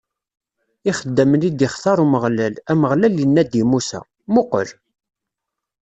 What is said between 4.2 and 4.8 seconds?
Muqel!